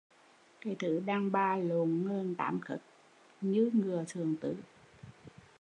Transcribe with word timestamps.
Cái 0.61 0.75
thứ 0.79 1.01
đàn 1.05 1.31
bà 1.31 1.57
lộn 1.57 2.03
ngờn 2.07 2.35
tám 2.35 2.59
khớt, 2.59 2.81
như 3.41 3.71
ngựa 3.73 4.05
Thượng 4.07 4.35
tứ 4.41 4.55